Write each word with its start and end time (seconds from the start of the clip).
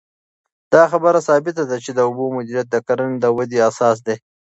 دا 0.73 0.83
خبره 0.91 1.19
ثابته 1.27 1.63
ده 1.69 1.77
چې 1.85 1.91
د 1.93 1.99
اوبو 2.07 2.23
مدیریت 2.35 2.67
د 2.71 2.75
کرنې 2.87 3.17
د 3.21 3.25
ودې 3.37 3.59
اساس 3.69 3.97
دی. 4.07 4.15